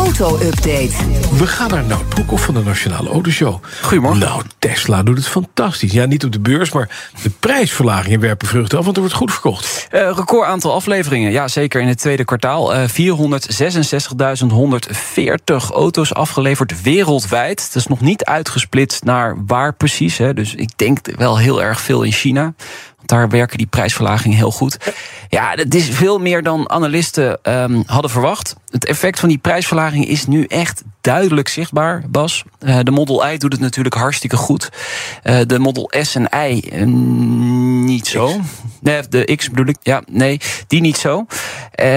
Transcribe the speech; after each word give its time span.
Auto-update. 0.00 0.90
We 1.36 1.46
gaan 1.46 1.70
naar 1.70 1.84
Nout 1.84 2.08
Broekhoff 2.08 2.44
van 2.44 2.54
de 2.54 2.62
Nationale 2.62 3.08
Autoshow. 3.08 3.62
Goedemorgen. 3.82 4.20
Nou, 4.20 4.42
Tesla 4.58 5.02
doet 5.02 5.16
het 5.16 5.26
fantastisch. 5.28 5.92
Ja, 5.92 6.04
niet 6.04 6.24
op 6.24 6.32
de 6.32 6.40
beurs, 6.40 6.72
maar 6.72 7.10
de 7.22 7.30
prijsverlagingen 7.30 8.20
werpen 8.20 8.48
vruchten 8.48 8.78
af... 8.78 8.84
want 8.84 8.96
er 8.96 9.02
wordt 9.02 9.16
goed 9.18 9.32
verkocht. 9.32 9.88
Uh, 9.92 10.00
record 10.00 10.46
aantal 10.46 10.72
afleveringen, 10.72 11.32
ja 11.32 11.48
zeker 11.48 11.80
in 11.80 11.88
het 11.88 11.98
tweede 11.98 12.24
kwartaal. 12.24 12.74
Uh, 12.74 12.88
466.140 12.88 12.88
auto's 15.72 16.14
afgeleverd 16.14 16.82
wereldwijd. 16.82 17.66
Dat 17.72 17.82
is 17.82 17.86
nog 17.86 18.00
niet 18.00 18.24
uitgesplitst 18.24 19.04
naar 19.04 19.36
waar 19.46 19.74
precies. 19.74 20.18
Hè. 20.18 20.34
Dus 20.34 20.54
ik 20.54 20.70
denk 20.76 20.98
wel 21.16 21.38
heel 21.38 21.62
erg 21.62 21.80
veel 21.80 22.02
in 22.02 22.12
China. 22.12 22.54
Want 22.96 23.08
daar 23.08 23.28
werken 23.28 23.58
die 23.58 23.66
prijsverlagingen 23.66 24.36
heel 24.36 24.50
goed. 24.50 24.92
Ja, 25.28 25.52
het 25.54 25.74
is 25.74 25.88
veel 25.88 26.18
meer 26.18 26.42
dan 26.42 26.70
analisten 26.70 27.38
um, 27.42 27.82
hadden 27.86 28.10
verwacht. 28.10 28.54
Het 28.70 28.84
effect 28.84 29.20
van 29.20 29.28
die 29.28 29.38
prijsverlaging 29.38 30.06
is 30.06 30.26
nu 30.26 30.44
echt 30.44 30.82
duidelijk 31.00 31.48
zichtbaar, 31.48 32.02
Bas. 32.08 32.44
Uh, 32.60 32.78
de 32.82 32.90
Model 32.90 33.28
I 33.28 33.38
doet 33.38 33.52
het 33.52 33.60
natuurlijk 33.60 33.94
hartstikke 33.94 34.36
goed. 34.36 34.70
Uh, 35.24 35.40
de 35.46 35.58
Model 35.58 35.90
S 36.00 36.14
en 36.14 36.28
I 36.50 36.70
uh, 36.72 36.84
niet 37.84 38.06
zo. 38.06 38.26
X. 38.26 38.34
Nee, 38.80 39.08
de 39.08 39.36
X 39.36 39.48
bedoel 39.48 39.66
ik. 39.66 39.76
Ja, 39.82 40.02
nee, 40.10 40.40
die 40.66 40.80
niet 40.80 40.96
zo. 40.96 41.26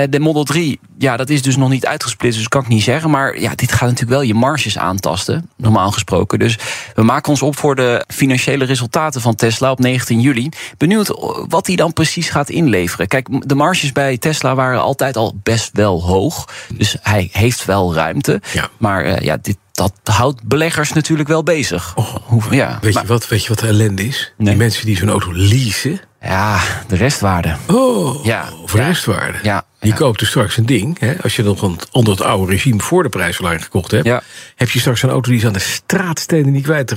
de 0.09 0.19
Model 0.19 0.43
3, 0.43 0.79
ja, 0.97 1.17
dat 1.17 1.29
is 1.29 1.41
dus 1.41 1.57
nog 1.57 1.69
niet 1.69 1.85
uitgesplitst, 1.85 2.37
dus 2.37 2.47
kan 2.47 2.61
ik 2.61 2.67
niet 2.67 2.83
zeggen. 2.83 3.09
Maar 3.09 3.39
ja, 3.39 3.55
dit 3.55 3.71
gaat 3.71 3.89
natuurlijk 3.89 4.09
wel 4.09 4.21
je 4.21 4.33
marges 4.33 4.77
aantasten, 4.77 5.49
normaal 5.57 5.91
gesproken. 5.91 6.39
Dus 6.39 6.57
we 6.95 7.03
maken 7.03 7.29
ons 7.29 7.41
op 7.41 7.57
voor 7.57 7.75
de 7.75 8.05
financiële 8.07 8.65
resultaten 8.65 9.21
van 9.21 9.35
Tesla 9.35 9.71
op 9.71 9.79
19 9.79 10.21
juli. 10.21 10.49
Benieuwd 10.77 11.07
wat 11.47 11.67
hij 11.67 11.75
dan 11.75 11.93
precies 11.93 12.29
gaat 12.29 12.49
inleveren. 12.49 13.07
Kijk, 13.07 13.27
de 13.47 13.55
marges 13.55 13.91
bij 13.91 14.17
Tesla 14.17 14.55
waren 14.55 14.81
altijd 14.81 15.17
al 15.17 15.35
best 15.43 15.69
wel 15.73 16.01
hoog. 16.01 16.47
Dus 16.73 16.95
hij 17.01 17.29
heeft 17.31 17.65
wel 17.65 17.93
ruimte. 17.93 18.41
Ja. 18.53 18.69
Maar 18.77 19.05
uh, 19.05 19.17
ja, 19.17 19.37
dit, 19.41 19.57
dat 19.71 19.93
houdt 20.03 20.43
beleggers 20.43 20.93
natuurlijk 20.93 21.29
wel 21.29 21.43
bezig. 21.43 21.91
Oh, 21.95 22.15
Hoe, 22.23 22.41
ja, 22.49 22.77
weet, 22.81 22.93
maar, 22.93 23.03
je 23.03 23.07
wat, 23.07 23.27
weet 23.27 23.43
je 23.43 23.49
wat 23.49 23.59
de 23.59 23.67
ellende 23.67 24.05
is? 24.07 24.33
Nee. 24.37 24.47
Die 24.47 24.57
mensen 24.57 24.85
die 24.85 24.97
zo'n 24.97 25.09
auto 25.09 25.33
leasen... 25.33 26.01
ja, 26.21 26.59
de 26.87 26.95
restwaarde. 26.95 27.55
Oh, 27.67 28.25
Ja. 28.25 28.49
Of 28.73 28.79
restwaarde. 28.87 29.37
Ja, 29.43 29.63
Je 29.79 29.87
ja. 29.87 29.95
koopt 29.95 30.19
dus 30.19 30.27
straks 30.29 30.57
een 30.57 30.65
ding. 30.65 30.99
Hè, 30.99 31.13
als 31.23 31.35
je 31.35 31.43
het- 31.43 31.89
onder 31.91 32.13
het 32.13 32.21
oude 32.21 32.51
regime 32.51 32.79
voor 32.81 33.03
de 33.03 33.09
prijsverlaging 33.09 33.63
gekocht 33.63 33.91
hebt... 33.91 34.05
Ja. 34.05 34.21
heb 34.55 34.69
je 34.69 34.79
straks 34.79 35.03
een 35.03 35.09
auto 35.09 35.29
die 35.29 35.39
is 35.39 35.45
aan 35.45 35.53
de 35.53 35.59
straatstenen 35.59 36.51
niet 36.51 36.63
kwijt 36.63 36.87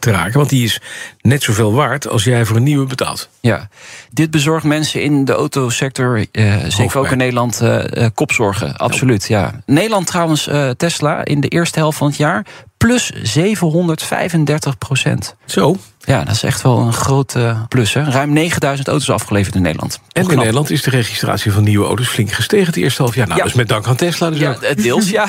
te, 0.00 0.10
raken. 0.10 0.32
Want 0.38 0.48
die 0.48 0.64
is 0.64 0.80
net 1.20 1.42
zoveel 1.42 1.72
waard 1.72 2.08
als 2.08 2.24
jij 2.24 2.44
voor 2.44 2.56
een 2.56 2.62
nieuwe 2.62 2.86
betaalt. 2.86 3.28
Ja, 3.40 3.68
dit 4.10 4.30
bezorgt 4.30 4.64
mensen 4.64 5.02
in 5.02 5.24
de 5.24 5.32
autosector, 5.32 6.26
eh, 6.32 6.54
zeker 6.68 6.98
ook 6.98 7.10
in 7.10 7.16
Nederland, 7.18 7.60
eh, 7.60 8.04
eh, 8.04 8.10
kopzorgen. 8.14 8.76
Absoluut, 8.76 9.26
ja. 9.28 9.60
Nederland 9.66 10.06
trouwens, 10.06 10.46
eh, 10.46 10.70
Tesla, 10.70 11.24
in 11.24 11.40
de 11.40 11.48
eerste 11.48 11.78
helft 11.78 11.98
van 11.98 12.06
het 12.06 12.16
jaar... 12.16 12.46
plus 12.76 13.10
735 13.22 14.78
procent. 14.78 15.34
Zo. 15.44 15.76
Ja, 16.00 16.24
dat 16.24 16.34
is 16.34 16.42
echt 16.42 16.62
wel 16.62 16.78
een 16.78 16.92
grote 16.92 17.56
plus. 17.68 17.94
Hè? 17.94 18.02
Ruim 18.10 18.32
9000 18.32 18.88
auto's 18.88 19.10
afgeleverd 19.10 19.54
in 19.54 19.62
Nederland. 19.62 20.00
En 20.12 20.30
in. 20.30 20.36
Nederland 20.36 20.70
is 20.70 20.82
de 20.82 20.90
registratie 21.06 21.52
van 21.52 21.64
nieuwe 21.64 21.86
auto's 21.86 22.08
flink 22.08 22.32
gestegen 22.32 22.66
het 22.66 22.76
eerste 22.76 23.02
half 23.02 23.14
jaar. 23.14 23.26
Nou, 23.26 23.38
Ja. 23.38 23.44
dus 23.44 23.54
met 23.54 23.68
dank 23.68 23.86
aan 23.86 23.96
Tesla 23.96 24.30
dus 24.30 24.38
Ja, 24.38 24.50
ook. 24.50 24.64
het 24.66 24.82
deels, 24.82 25.10
ja. 25.18 25.26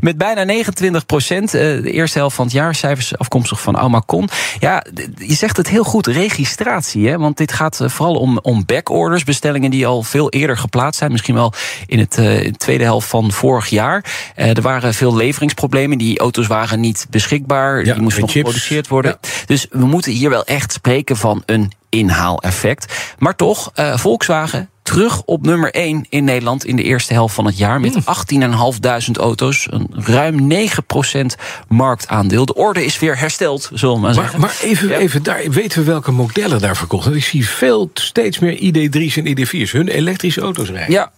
Met 0.00 0.18
bijna 0.18 0.42
29 0.44 1.06
procent. 1.06 1.50
De 1.50 1.90
eerste 1.92 2.18
helft 2.18 2.36
van 2.36 2.44
het 2.44 2.54
jaar. 2.54 2.74
Cijfers 2.74 3.18
afkomstig 3.18 3.60
van 3.60 3.74
Almacon. 3.74 4.28
Ja, 4.58 4.84
je 5.16 5.34
zegt 5.34 5.56
het 5.56 5.68
heel 5.68 5.84
goed. 5.84 6.06
Registratie. 6.06 7.08
Hè? 7.08 7.18
Want 7.18 7.36
dit 7.36 7.52
gaat 7.52 7.80
eh, 7.80 7.88
vooral 7.88 8.14
om, 8.14 8.38
om 8.42 8.64
backorders. 8.66 9.24
Bestellingen 9.24 9.70
die 9.70 9.86
al 9.86 10.02
veel 10.02 10.30
eerder 10.30 10.56
geplaatst 10.56 10.98
zijn. 10.98 11.12
Misschien 11.12 11.34
wel 11.34 11.52
in 11.86 11.98
het 11.98 12.18
eh, 12.18 12.52
tweede 12.52 12.84
helft 12.84 13.08
van 13.08 13.32
vorig 13.32 13.68
jaar. 13.68 14.04
Eh, 14.34 14.56
er 14.56 14.62
waren 14.62 14.94
veel 14.94 15.16
leveringsproblemen. 15.16 15.98
Die 15.98 16.18
auto's 16.18 16.46
waren 16.46 16.80
niet 16.80 17.06
beschikbaar. 17.10 17.84
Die 17.84 17.94
moesten 18.00 18.20
nog 18.20 18.30
chips. 18.30 18.44
geproduceerd 18.46 18.88
worden. 18.88 19.18
Dus 19.46 19.66
we 19.70 19.86
moeten 19.86 20.12
hier 20.12 20.30
wel 20.30 20.44
echt 20.44 20.72
spreken 20.72 21.16
van 21.16 21.42
een 21.46 21.72
inhaaleffect. 21.90 22.94
Maar 23.18 23.36
toch, 23.36 23.70
eh, 23.74 23.96
Volkswagen 23.96 24.68
terug 24.82 25.22
op 25.24 25.46
nummer 25.46 25.70
1 25.76 26.06
in 26.08 26.24
Nederland 26.24 26.64
in 26.64 26.76
de 26.76 26.82
eerste 26.82 27.12
helft 27.12 27.34
van 27.34 27.44
het 27.46 27.58
jaar. 27.58 27.80
Met 27.80 27.96
18.500 28.04 29.18
auto's. 29.18 29.66
Een 29.70 29.86
ruim 29.92 30.46
9% 30.46 31.36
marktaandeel. 31.68 32.44
De 32.46 32.54
orde 32.54 32.84
is 32.84 32.98
weer 32.98 33.18
hersteld, 33.18 33.70
zullen 33.74 33.94
we 33.94 34.00
maar 34.00 34.14
Maar, 34.14 34.22
zeggen. 34.22 34.40
maar 34.40 34.56
even, 34.62 34.88
Ja. 34.88 34.96
even 34.96 35.22
daar, 35.22 35.50
weten 35.50 35.78
we 35.78 35.84
welke 35.84 36.10
modellen 36.12 36.60
daar 36.60 36.76
verkocht 36.76 37.04
worden? 37.04 37.22
Ik 37.22 37.28
zie 37.28 37.48
veel, 37.48 37.90
steeds 37.94 38.38
meer 38.38 38.56
ID3's 38.56 39.16
en 39.16 39.26
ID4's. 39.26 39.72
Hun 39.72 39.88
elektrische 39.88 40.40
auto's 40.40 40.68
rijden. 40.68 40.92
Ja. 40.92 41.10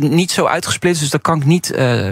Niet 0.00 0.30
zo 0.30 0.46
uitgesplitst, 0.46 1.00
dus 1.00 1.10
dat 1.10 1.20
kan 1.22 1.36
ik 1.40 1.44
niet 1.44 1.70
eh 1.70 2.08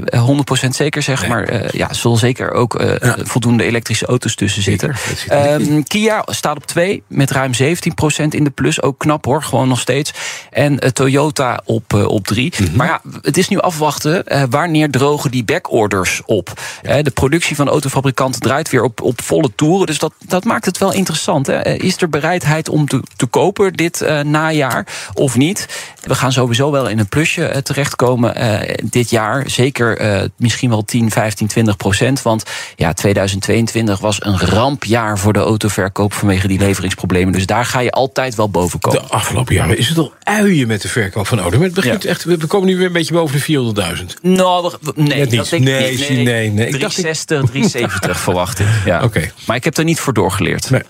100% 0.65 0.69
zeker 0.69 1.03
zeggen. 1.03 1.28
Nee. 1.28 1.37
Maar 1.37 1.48
eh, 1.48 1.70
ja, 1.70 1.88
er 1.88 1.94
zullen 1.94 2.19
zeker 2.19 2.50
ook 2.53 2.75
eh, 2.75 2.97
Ja. 3.00 3.16
voldoende 3.22 3.65
elektrische 3.65 4.06
auto's 4.06 4.34
tussen 4.34 4.62
Zeker, 4.62 5.00
zitten. 5.06 5.37
Ehm, 5.38 5.82
Kia 5.82 6.22
staat 6.26 6.56
op 6.56 6.66
2 6.66 7.03
met 7.06 7.31
ruim 7.31 7.53
17% 7.54 8.34
in 8.34 8.44
de 8.44 8.50
plus. 8.50 8.82
Ook 8.82 8.98
knap 8.98 9.25
hoor, 9.25 9.43
gewoon 9.43 9.69
nog 9.69 9.81
steeds. 9.81 10.12
En 10.50 10.93
Toyota 10.93 11.60
op, 11.65 11.94
op 11.94 12.26
3. 12.26 12.53
Mhm. 12.59 12.76
Maar 12.76 12.87
ja, 12.87 13.00
het 13.22 13.37
is 13.37 13.48
nu 13.48 13.59
afwachten. 13.60 14.25
wanneer 14.50 14.91
drogen 14.91 15.31
die 15.31 15.44
backorders 15.44 16.20
op? 16.26 16.60
De 17.03 17.10
productie 17.14 17.56
van 17.56 17.69
autofabrikanten 17.69 18.41
draait 18.41 18.70
weer 18.70 18.82
op, 18.82 19.00
op 19.00 19.22
volle 19.22 19.50
toeren. 19.54 19.87
Dus 19.87 19.99
dat, 19.99 20.12
dat 20.26 20.44
maakt 20.44 20.64
het 20.64 20.78
wel 20.78 20.93
interessant. 20.93 21.47
Hè? 21.47 21.62
Is 21.62 22.03
er 22.03 22.09
bereidheid 22.09 22.69
om 22.69 22.88
te, 22.88 23.03
te 23.16 23.26
kopen 23.26 23.72
dit 23.72 24.04
najaar 24.22 24.87
of 25.14 25.37
niet? 25.37 25.69
We 26.03 26.14
gaan 26.14 26.32
sowieso 26.32 26.70
wel 26.70 26.88
in 26.88 26.99
een 26.99 27.09
plusje 27.09 27.43
terechtkomen 27.72 28.34
eh, 28.34 28.75
dit 28.84 29.10
jaar. 29.10 29.50
Zeker 29.50 29.99
eh, 29.99 30.22
misschien 30.37 30.69
wel 30.71 30.84
10, 30.84 31.10
15, 31.10 31.47
20 31.47 31.77
procent. 31.77 32.22
Want 32.22 32.43
ja, 32.77 32.93
2022 32.93 33.99
was 34.00 34.25
een 34.25 34.38
rampjaar 34.38 35.19
voor 35.19 35.33
de 35.33 35.38
autoverkoop 35.38 36.12
vanwege 36.12 36.49
die 36.49 36.59
leveringsproblemen. 36.59 37.32
Dus 37.32 37.47
daar 37.47 37.65
ga 37.65 37.81
je 37.81 37.91
altijd 37.91 38.34
wel 38.34 38.50
boven 38.50 38.81
De 38.81 38.88
komen. 38.88 39.11
afgelopen 39.11 39.55
jaren 39.55 39.78
is 39.78 39.88
het 39.88 39.99
al 39.99 40.12
uien 40.22 40.66
met 40.66 40.82
de 40.82 40.88
verkoop 40.88 41.27
van 41.27 41.38
auto's. 41.38 41.59
Maar 41.59 41.66
het 41.66 41.75
begint 41.77 42.03
Ja. 42.03 42.09
echt, 42.09 42.25
we 42.25 42.47
komen 42.47 42.69
nu 42.69 42.77
weer 42.77 42.87
een 42.87 42.93
beetje 42.93 43.15
boven 43.15 43.37
de 43.37 43.43
400.000. 43.43 44.19
Nou, 44.22 44.72
nee, 44.94 45.06
Net 45.19 45.31
niet. 45.31 45.37
dat 45.37 45.49
denk 45.49 45.62
ik 45.62 45.69
Nee, 45.69 45.91
niet. 45.99 46.09
nee, 46.25 46.50
nee. 46.50 46.71
Dacht- 46.78 46.94
360, 46.94 47.41
370 47.50 48.21
verwacht 48.27 48.59
ik. 48.59 48.66
Ja. 48.84 49.03
Oké. 49.03 49.31
Maar 49.47 49.56
ik 49.56 49.65
heb 49.65 49.77
er 49.77 49.84
niet 49.84 50.00
voor 50.00 50.12
doorgeleerd. 50.12 50.71
Nee. 50.71 50.82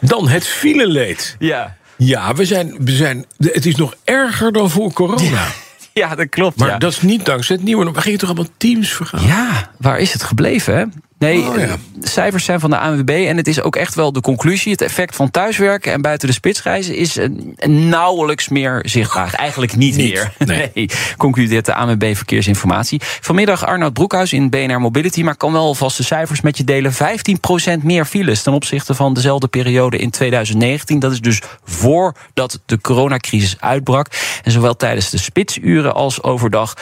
Dan 0.00 0.28
het 0.28 0.46
fileleed. 0.46 1.36
Ja. 1.38 1.78
Ja, 1.96 2.34
we 2.34 2.44
zijn, 2.44 2.74
we 2.78 2.92
zijn, 2.92 3.24
het 3.38 3.66
is 3.66 3.76
nog 3.76 3.94
erger 4.04 4.52
dan 4.52 4.70
voor 4.70 4.92
corona. 4.92 5.22
ja, 5.22 5.46
dat 6.16 6.28
klopt. 6.28 6.56
Maar 6.56 6.68
ja. 6.68 6.78
dat 6.78 6.92
is 6.92 7.02
niet 7.02 7.24
dankzij 7.24 7.56
het 7.56 7.64
nieuwe. 7.64 7.92
We 7.92 8.00
gingen 8.00 8.18
toch 8.18 8.28
allemaal 8.28 8.52
teams 8.56 8.92
vergaan? 8.92 9.26
Ja, 9.26 9.70
waar 9.78 9.98
is 9.98 10.12
het 10.12 10.22
gebleven, 10.22 10.76
hè? 10.76 10.84
Nee, 11.20 11.48
Oh, 11.48 11.56
ja. 11.58 11.62
eh, 11.62 11.72
de 11.94 12.08
cijfers 12.08 12.44
zijn 12.44 12.60
van 12.60 12.70
de 12.70 12.78
ANWB 12.78 13.10
en 13.10 13.36
het 13.36 13.46
is 13.48 13.62
ook 13.62 13.76
echt 13.76 13.94
wel 13.94 14.12
de 14.12 14.20
conclusie. 14.20 14.72
Het 14.72 14.80
effect 14.80 15.16
van 15.16 15.30
thuiswerken 15.30 15.92
en 15.92 16.02
buiten 16.02 16.28
de 16.28 16.34
spitsreizen 16.34 16.94
is 16.96 17.16
eh, 17.16 17.28
nauwelijks 17.68 18.48
meer 18.48 18.82
zichtbaar. 18.86 19.34
Eigenlijk 19.34 19.76
niet, 19.76 19.96
Niet, 19.96 20.12
meer. 20.12 20.32
nee. 20.74 20.88
concludeert 21.16 21.64
de 21.66 21.74
ANWB 21.74 22.14
Verkeersinformatie. 22.16 23.00
Vanmiddag 23.02 23.66
Arnoud 23.66 23.92
Broekhuis 23.92 24.32
in 24.32 24.50
BNR 24.50 24.80
Mobility, 24.80 25.22
maar 25.22 25.36
kan 25.36 25.52
wel 25.52 25.62
alvast 25.62 25.96
de 25.96 26.02
cijfers 26.02 26.40
met 26.40 26.56
je 26.56 26.64
delen. 26.64 26.92
15% 26.92 26.96
meer 27.82 28.04
files 28.04 28.42
ten 28.42 28.52
opzichte 28.52 28.94
van 28.94 29.14
dezelfde 29.14 29.48
periode 29.48 29.96
in 29.96 30.10
2019. 30.10 30.98
Dat 30.98 31.12
is 31.12 31.20
dus 31.20 31.40
voordat 31.64 32.60
de 32.66 32.80
coronacrisis 32.80 33.56
uitbrak. 33.60 34.06
En 34.42 34.50
zowel 34.50 34.76
tijdens 34.76 35.10
de 35.10 35.18
spitsuren 35.18 35.94
als 35.94 36.22
overdag 36.22 36.74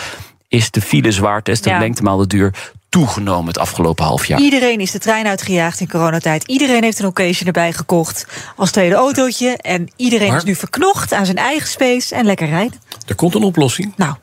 is 0.48 0.70
de 0.70 0.80
file 0.80 1.12
zwaartest, 1.12 1.64
de 1.64 1.70
Ja. 1.70 1.78
lengte 1.78 2.02
maal 2.02 2.16
de 2.16 2.26
duur, 2.26 2.54
toegenomen 2.88 3.46
het 3.46 3.58
afgelopen 3.58 4.04
half 4.04 4.26
jaar. 4.26 4.40
Iedereen 4.40 4.80
is 4.80 4.90
de 4.90 4.98
trein 4.98 5.26
uitgejaagd 5.26 5.80
in 5.80 5.88
coronatijd. 5.88 6.44
Iedereen 6.46 6.82
heeft 6.82 6.98
een 6.98 7.06
occasion 7.06 7.46
erbij 7.46 7.72
gekocht 7.72 8.26
als 8.56 8.70
tweede 8.70 8.94
autootje. 8.94 9.56
En 9.56 9.88
iedereen 9.96 10.28
Maar- 10.28 10.36
is 10.36 10.44
nu 10.44 10.54
verknocht 10.54 11.12
aan 11.12 11.24
zijn 11.24 11.36
eigen 11.36 11.68
space 11.68 12.14
en 12.14 12.24
lekker 12.24 12.48
rijden. 12.48 12.80
Er 13.06 13.14
komt 13.14 13.34
een 13.34 13.42
oplossing. 13.42 13.92
Nou, 13.96 14.14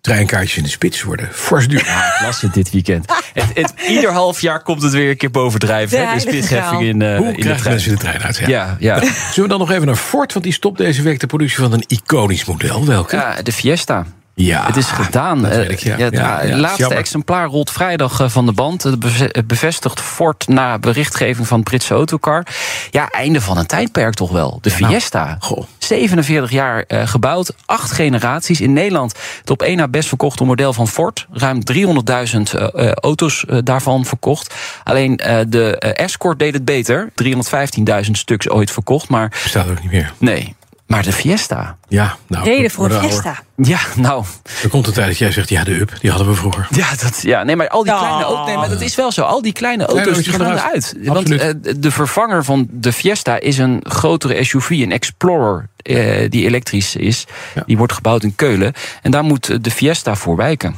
Treinkaartjes 0.00 0.56
in 0.56 0.62
de 0.62 0.68
spits 0.68 1.02
worden 1.02 1.28
fors 1.32 1.68
duur. 1.68 1.84
Ja, 1.84 2.14
ik 2.14 2.20
las 2.26 2.40
het 2.40 2.54
dit 2.54 2.70
weekend. 2.70 3.12
Het, 3.34 3.46
het, 3.54 3.72
ieder 3.88 4.12
half 4.12 4.40
jaar 4.40 4.62
komt 4.62 4.82
het 4.82 4.92
weer 4.92 5.10
een 5.10 5.16
keer 5.16 5.30
bovendrijven. 5.30 5.98
De 5.98 6.04
hè, 6.06 6.14
De 6.14 6.20
spitsheffing 6.20 6.82
in, 6.82 7.02
eh, 7.02 7.16
Hoe 7.16 7.26
in 7.26 7.32
de 7.32 7.38
krijgen 7.40 7.56
trein. 7.60 7.74
mensen 7.74 7.92
de 7.92 7.98
trein 7.98 8.22
uit? 8.22 8.36
Ja. 8.36 8.46
Ja, 8.48 8.76
ja. 8.78 8.98
Zullen 9.00 9.42
we 9.42 9.48
dan 9.48 9.58
nog 9.58 9.70
even 9.70 9.86
naar 9.86 9.96
Ford? 9.96 10.32
Want 10.32 10.44
die 10.44 10.54
stopt 10.54 10.78
deze 10.78 11.02
week 11.02 11.20
de 11.20 11.26
productie 11.26 11.58
van 11.58 11.72
een 11.72 11.84
iconisch 11.86 12.44
model. 12.44 12.86
Welke? 12.86 13.16
ja, 13.16 13.42
de 13.42 13.52
Fiesta. 13.52 14.06
Ja, 14.36 14.66
Het 14.66 14.76
is 14.76 14.86
gedaan. 14.86 15.42
dat 15.42 15.50
Eh, 15.50 15.56
weet 15.56 15.70
ik, 15.70 15.78
ja. 15.78 15.96
het 15.96 16.14
Ja, 16.14 16.42
ja, 16.42 16.56
laatste 16.56 16.80
jammer. 16.80 16.98
exemplaar 16.98 17.46
rolt 17.46 17.70
vrijdag 17.70 18.20
eh, 18.20 18.28
van 18.28 18.46
de 18.46 18.52
band. 18.52 18.82
Het 18.82 18.98
beve- 19.00 19.28
het 19.32 19.46
bevestigt 19.46 20.00
Ford 20.00 20.48
na 20.48 20.78
berichtgeving 20.78 21.46
van 21.46 21.58
het 21.58 21.68
Britse 21.68 21.94
autocar. 21.94 22.46
Ja, 22.90 23.08
einde 23.10 23.40
van 23.40 23.58
een 23.58 23.66
tijdperk 23.66 24.14
toch 24.14 24.30
wel. 24.30 24.58
De 24.60 24.74
nou, 24.78 24.92
Fiesta. 24.92 25.36
goh. 25.40 25.64
47 25.78 26.50
jaar 26.50 26.82
eh, 26.88 27.06
gebouwd, 27.06 27.54
acht 27.66 27.92
generaties. 27.92 28.60
In 28.60 28.72
Nederland 28.72 29.14
het 29.40 29.50
op 29.50 29.62
één 29.62 29.76
na 29.76 29.88
best 29.88 30.08
verkochte 30.08 30.44
model 30.44 30.72
van 30.72 30.88
Ford. 30.88 31.26
Ruim 31.32 31.60
300.000 31.64 32.54
eh, 32.54 32.86
eh, 32.88 32.92
auto's 32.92 33.44
daarvan 33.62 34.04
verkocht. 34.04 34.54
Alleen 34.84 35.16
de 35.48 35.78
Escort 35.78 36.38
deed 36.38 36.54
het 36.54 36.64
beter. 36.64 37.10
315.000 37.14 38.10
stuks 38.10 38.48
ooit 38.48 38.70
verkocht. 38.70 39.08
Maar 39.08 39.28
Bestaat 39.42 39.68
ook 39.70 39.82
niet 39.82 39.90
meer. 39.92 40.12
nee, 40.18 40.54
maar 40.94 41.02
de 41.04 41.12
Fiesta. 41.12 41.76
Ja, 41.88 42.16
nou. 42.26 42.44
Reden 42.44 42.70
voor 42.70 42.90
een. 42.90 43.00
Fiesta. 43.00 43.42
Ja, 43.56 43.78
nou, 43.96 44.24
Er 44.62 44.68
komt 44.68 44.86
een 44.86 44.92
tijd 44.92 45.06
dat 45.06 45.18
jij 45.18 45.32
zegt, 45.32 45.48
ja, 45.48 45.64
de 45.64 45.80
up, 45.80 45.92
die 46.00 46.10
hadden 46.10 46.28
we 46.28 46.34
vroeger. 46.34 46.66
Ja, 46.70 46.86
dat, 47.02 47.20
ja, 47.22 47.42
nee, 47.42 47.56
maar 47.56 47.68
al 47.68 47.82
die 47.82 47.92
Ja. 47.92 47.98
kleine 47.98 48.24
auto's. 48.24 48.46
Nee, 48.46 48.56
maar 48.56 48.68
dat 48.68 48.80
is 48.80 48.94
wel 48.94 49.12
zo. 49.12 49.22
Al 49.22 49.42
die 49.42 49.52
kleine 49.52 49.84
Kleine 49.84 50.04
auto's 50.06 50.24
die 50.24 50.32
gaan 50.32 50.52
eruit. 50.52 50.94
Want 51.02 51.30
eh, 51.30 51.50
de 51.76 51.90
vervanger 51.90 52.44
van 52.44 52.68
de 52.70 52.92
Fiesta 52.92 53.40
is 53.40 53.58
een 53.58 53.80
grotere 53.88 54.44
SUV, 54.44 54.70
een 54.70 54.92
Explorer, 54.92 55.68
eh, 55.76 56.30
die 56.30 56.44
elektrisch 56.44 56.96
is. 56.96 57.26
Ja. 57.54 57.62
Die 57.66 57.76
wordt 57.76 57.92
gebouwd 57.92 58.22
in 58.22 58.34
Keulen. 58.34 58.72
En 59.02 59.10
daar 59.10 59.24
moet 59.24 59.48
eh, 59.48 59.56
de 59.60 59.70
Fiesta 59.70 60.14
voor 60.14 60.36
wijken. 60.36 60.74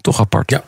Toch 0.00 0.20
apart. 0.20 0.50
Ja. 0.50 0.62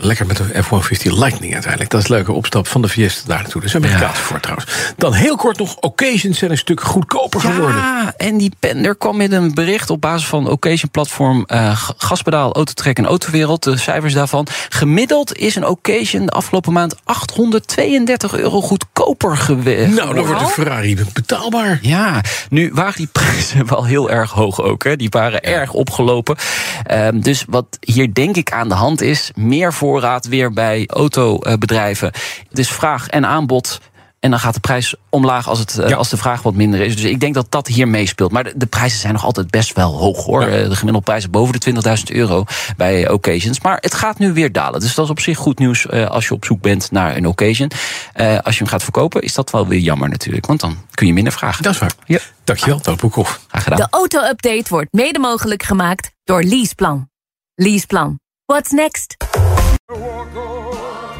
Lekker 0.00 0.26
met 0.26 0.36
de 0.36 0.62
F-150 0.62 1.12
Lightning 1.12 1.52
uiteindelijk. 1.52 1.90
Dat 1.90 2.02
is 2.02 2.08
een 2.08 2.14
leuke 2.14 2.32
opstap 2.32 2.66
van 2.66 2.82
de 2.82 2.88
Fiesta 2.88 3.22
daar 3.26 3.42
naartoe. 3.42 3.60
Dat 3.60 3.70
is 3.70 3.76
Amerikaans 3.76 4.18
voor 4.18 4.40
trouwens. 4.40 4.92
Dan 4.96 5.12
heel 5.12 5.36
kort 5.36 5.58
nog, 5.58 5.76
occasions 5.76 6.38
zijn 6.38 6.50
een 6.50 6.58
stuk 6.58 6.80
goedkoper 6.80 7.40
geworden. 7.40 7.76
Ja, 7.76 8.14
en 8.16 8.38
die 8.38 8.52
Pender 8.60 8.96
kwam 8.96 9.16
met 9.16 9.32
een 9.32 9.54
bericht 9.54 9.90
op 9.90 10.00
basis 10.00 10.28
van 10.28 10.50
Occasion-platform 10.50 11.44
eh, 11.46 11.80
Gaspedaal, 11.96 12.52
Autotrek 12.52 12.98
en 12.98 13.06
Autowereld. 13.06 13.62
De 13.62 13.76
cijfers 13.76 14.14
daarvan. 14.14 14.46
Gemiddeld 14.68 15.36
is 15.36 15.54
een 15.54 15.66
Occasion 15.66 16.26
de 16.26 16.32
afgelopen 16.32 16.72
maand 16.72 16.96
832 17.04 18.34
euro 18.34 18.60
goedkoper 18.60 18.95
geweest. 19.18 19.94
Nou, 19.94 20.14
dan 20.14 20.26
wordt 20.26 20.40
de 20.40 20.46
Ferrari 20.46 20.96
betaalbaar. 21.12 21.78
Ja, 21.82 22.20
nu 22.48 22.70
waren 22.74 22.96
die 22.96 23.08
prijzen 23.12 23.68
wel 23.68 23.84
heel 23.84 24.10
erg 24.10 24.30
hoog 24.30 24.62
ook. 24.62 24.84
Hè. 24.84 24.96
Die 24.96 25.08
waren 25.10 25.42
erg 25.42 25.72
opgelopen. 25.72 26.36
Ehm, 26.82 27.20
dus 27.20 27.44
wat 27.48 27.66
hier 27.80 28.14
denk 28.14 28.36
ik 28.36 28.52
aan 28.52 28.68
de 28.68 28.74
hand 28.74 29.00
is... 29.00 29.30
meer 29.34 29.72
voorraad 29.72 30.26
weer 30.26 30.52
bij 30.52 30.84
autobedrijven. 30.86 32.12
Het 32.48 32.58
is 32.58 32.68
vraag 32.68 33.08
en 33.08 33.26
aanbod... 33.26 33.80
En 34.20 34.30
dan 34.30 34.40
gaat 34.40 34.54
de 34.54 34.60
prijs 34.60 34.94
omlaag 35.08 35.48
als, 35.48 35.58
het, 35.58 35.78
eh, 35.78 35.88
Ja. 35.88 35.96
als 35.96 36.08
de 36.08 36.16
vraag 36.16 36.42
wat 36.42 36.54
minder 36.54 36.80
is. 36.80 36.96
Dus 36.96 37.04
ik 37.04 37.20
denk 37.20 37.34
dat 37.34 37.46
dat 37.48 37.66
hier 37.66 37.88
meespeelt. 37.88 38.32
Maar 38.32 38.44
de, 38.44 38.52
de 38.56 38.66
prijzen 38.66 38.98
zijn 38.98 39.12
nog 39.12 39.24
altijd 39.24 39.50
best 39.50 39.72
wel 39.74 39.98
hoog 39.98 40.24
hoor. 40.24 40.40
Ja. 40.40 40.46
Eh, 40.46 40.68
De 40.68 40.76
gemiddelde 40.76 41.00
prijzen 41.06 41.30
boven 41.30 41.52
de 41.52 41.58
20.000 41.58 42.10
euro 42.10 42.44
bij 42.76 43.10
occasions. 43.10 43.60
Maar 43.60 43.78
het 43.80 43.94
gaat 43.94 44.18
nu 44.18 44.32
weer 44.32 44.52
dalen. 44.52 44.80
Dus 44.80 44.94
dat 44.94 45.04
is 45.04 45.10
op 45.10 45.20
zich 45.20 45.38
goed 45.38 45.58
nieuws 45.58 45.86
eh, 45.86 46.06
als 46.10 46.26
je 46.28 46.34
op 46.34 46.44
zoek 46.44 46.60
bent 46.60 46.90
naar 46.90 47.16
een 47.16 47.26
occasion. 47.26 47.70
Eh, 48.12 48.38
als 48.38 48.54
je 48.54 48.60
hem 48.62 48.70
gaat 48.72 48.82
verkopen 48.82 49.22
is 49.22 49.34
dat 49.34 49.50
wel 49.50 49.66
weer 49.66 49.78
jammer 49.80 50.08
natuurlijk. 50.08 50.46
Want 50.46 50.60
dan 50.60 50.76
kun 50.94 51.06
je 51.06 51.12
minder 51.12 51.32
vragen. 51.32 51.62
Dat 51.62 51.72
is 51.72 51.78
waar. 51.78 51.92
Ja. 52.04 52.18
Dankjewel, 52.44 52.96
Broekhoff. 52.96 53.40
Graag 53.48 53.62
gedaan. 53.62 53.78
De 53.78 53.86
auto-update 53.90 54.64
wordt 54.68 54.92
mede 54.92 55.18
mogelijk 55.18 55.62
gemaakt 55.62 56.10
door 56.24 56.42
Leaseplan. 56.42 57.08
Leaseplan. 57.54 58.18
What's 58.44 58.70
next? 58.70 59.16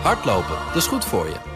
Hardlopen, 0.03 0.57
dat 0.67 0.77
is 0.83 0.87
goed 0.87 1.05
voor 1.05 1.27
je. 1.27 1.56